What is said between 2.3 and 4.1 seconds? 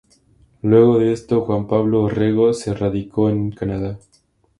se radicó en Canadá.